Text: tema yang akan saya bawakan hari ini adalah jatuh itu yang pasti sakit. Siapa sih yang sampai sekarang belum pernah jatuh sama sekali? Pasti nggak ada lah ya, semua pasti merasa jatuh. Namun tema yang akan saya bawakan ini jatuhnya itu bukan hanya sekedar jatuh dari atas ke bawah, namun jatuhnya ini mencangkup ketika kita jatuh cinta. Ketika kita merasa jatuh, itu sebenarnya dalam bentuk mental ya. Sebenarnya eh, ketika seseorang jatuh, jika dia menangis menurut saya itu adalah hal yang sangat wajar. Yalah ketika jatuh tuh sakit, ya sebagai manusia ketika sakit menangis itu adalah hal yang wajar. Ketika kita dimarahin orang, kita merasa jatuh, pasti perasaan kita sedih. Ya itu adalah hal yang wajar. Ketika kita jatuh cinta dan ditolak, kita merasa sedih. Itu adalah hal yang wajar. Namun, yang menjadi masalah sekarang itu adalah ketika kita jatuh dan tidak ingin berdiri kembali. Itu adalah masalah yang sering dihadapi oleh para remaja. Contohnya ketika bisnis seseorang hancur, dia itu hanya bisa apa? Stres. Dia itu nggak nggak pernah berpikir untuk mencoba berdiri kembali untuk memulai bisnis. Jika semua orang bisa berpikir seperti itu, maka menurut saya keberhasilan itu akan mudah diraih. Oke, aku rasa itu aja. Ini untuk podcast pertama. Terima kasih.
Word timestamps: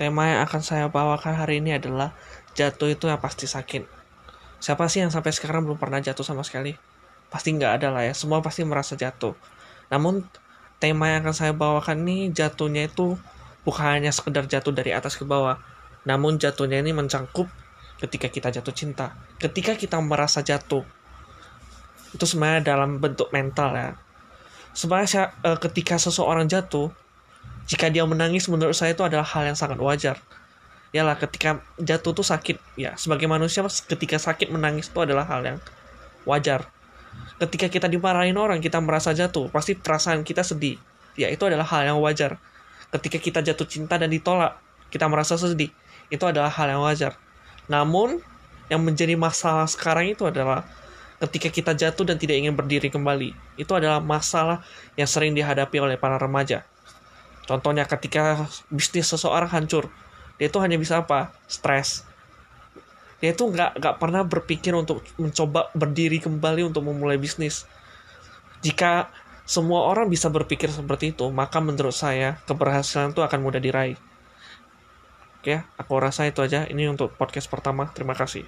tema 0.00 0.32
yang 0.32 0.40
akan 0.48 0.64
saya 0.64 0.88
bawakan 0.88 1.36
hari 1.36 1.60
ini 1.60 1.76
adalah 1.76 2.16
jatuh 2.56 2.88
itu 2.88 3.04
yang 3.04 3.20
pasti 3.20 3.44
sakit. 3.44 3.84
Siapa 4.56 4.88
sih 4.88 5.04
yang 5.04 5.12
sampai 5.12 5.28
sekarang 5.28 5.68
belum 5.68 5.76
pernah 5.76 6.00
jatuh 6.00 6.24
sama 6.24 6.40
sekali? 6.40 6.72
Pasti 7.28 7.52
nggak 7.52 7.72
ada 7.76 7.92
lah 7.92 8.08
ya, 8.08 8.16
semua 8.16 8.40
pasti 8.40 8.64
merasa 8.64 8.96
jatuh. 8.96 9.36
Namun 9.92 10.24
tema 10.80 11.12
yang 11.12 11.20
akan 11.20 11.36
saya 11.36 11.52
bawakan 11.52 12.08
ini 12.08 12.32
jatuhnya 12.32 12.88
itu 12.88 13.20
bukan 13.60 14.00
hanya 14.00 14.08
sekedar 14.08 14.48
jatuh 14.48 14.72
dari 14.72 14.96
atas 14.96 15.20
ke 15.20 15.28
bawah, 15.28 15.60
namun 16.08 16.40
jatuhnya 16.40 16.80
ini 16.80 16.96
mencangkup 16.96 17.52
ketika 18.00 18.32
kita 18.32 18.48
jatuh 18.48 18.72
cinta. 18.72 19.12
Ketika 19.36 19.76
kita 19.76 20.00
merasa 20.00 20.40
jatuh, 20.40 20.80
itu 22.16 22.24
sebenarnya 22.24 22.72
dalam 22.72 23.04
bentuk 23.04 23.28
mental 23.36 23.76
ya. 23.76 23.92
Sebenarnya 24.72 25.36
eh, 25.44 25.60
ketika 25.60 26.00
seseorang 26.00 26.48
jatuh, 26.48 26.88
jika 27.66 27.92
dia 27.92 28.04
menangis 28.06 28.48
menurut 28.48 28.76
saya 28.76 28.96
itu 28.96 29.04
adalah 29.04 29.26
hal 29.26 29.48
yang 29.48 29.58
sangat 29.58 29.80
wajar. 29.80 30.16
Yalah 30.90 31.14
ketika 31.18 31.62
jatuh 31.78 32.12
tuh 32.12 32.26
sakit, 32.26 32.58
ya 32.74 32.98
sebagai 32.98 33.30
manusia 33.30 33.62
ketika 33.62 34.18
sakit 34.18 34.50
menangis 34.50 34.90
itu 34.90 34.98
adalah 34.98 35.22
hal 35.28 35.40
yang 35.46 35.58
wajar. 36.26 36.66
Ketika 37.40 37.72
kita 37.72 37.86
dimarahin 37.88 38.36
orang, 38.36 38.60
kita 38.60 38.78
merasa 38.82 39.16
jatuh, 39.16 39.48
pasti 39.48 39.78
perasaan 39.78 40.26
kita 40.26 40.44
sedih. 40.44 40.76
Ya 41.16 41.32
itu 41.32 41.40
adalah 41.46 41.64
hal 41.64 41.88
yang 41.88 41.98
wajar. 42.02 42.36
Ketika 42.90 43.18
kita 43.22 43.40
jatuh 43.40 43.66
cinta 43.66 43.96
dan 43.96 44.10
ditolak, 44.10 44.58
kita 44.90 45.06
merasa 45.06 45.38
sedih. 45.38 45.70
Itu 46.10 46.26
adalah 46.26 46.50
hal 46.50 46.74
yang 46.74 46.82
wajar. 46.82 47.14
Namun, 47.70 48.18
yang 48.66 48.82
menjadi 48.82 49.14
masalah 49.14 49.66
sekarang 49.66 50.10
itu 50.10 50.26
adalah 50.26 50.66
ketika 51.20 51.48
kita 51.52 51.72
jatuh 51.76 52.06
dan 52.06 52.16
tidak 52.16 52.38
ingin 52.38 52.54
berdiri 52.54 52.88
kembali. 52.90 53.34
Itu 53.58 53.78
adalah 53.78 54.02
masalah 54.02 54.62
yang 54.98 55.06
sering 55.06 55.32
dihadapi 55.34 55.76
oleh 55.78 55.96
para 55.98 56.16
remaja. 56.16 56.66
Contohnya 57.50 57.82
ketika 57.82 58.46
bisnis 58.70 59.10
seseorang 59.10 59.50
hancur, 59.50 59.90
dia 60.38 60.46
itu 60.46 60.62
hanya 60.62 60.78
bisa 60.78 61.02
apa? 61.02 61.34
Stres. 61.50 62.06
Dia 63.18 63.34
itu 63.34 63.42
nggak 63.42 63.82
nggak 63.82 63.96
pernah 63.98 64.22
berpikir 64.22 64.70
untuk 64.70 65.02
mencoba 65.18 65.66
berdiri 65.74 66.22
kembali 66.22 66.70
untuk 66.70 66.86
memulai 66.86 67.18
bisnis. 67.18 67.66
Jika 68.62 69.10
semua 69.42 69.90
orang 69.90 70.06
bisa 70.06 70.30
berpikir 70.30 70.70
seperti 70.70 71.10
itu, 71.10 71.26
maka 71.34 71.58
menurut 71.58 71.90
saya 71.90 72.38
keberhasilan 72.46 73.10
itu 73.10 73.26
akan 73.26 73.42
mudah 73.42 73.58
diraih. 73.58 73.98
Oke, 75.42 75.66
aku 75.74 75.92
rasa 75.98 76.30
itu 76.30 76.46
aja. 76.46 76.70
Ini 76.70 76.86
untuk 76.86 77.18
podcast 77.18 77.50
pertama. 77.50 77.90
Terima 77.90 78.14
kasih. 78.14 78.46